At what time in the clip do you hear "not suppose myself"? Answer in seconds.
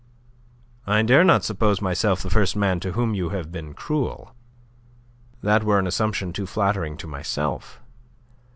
1.23-2.23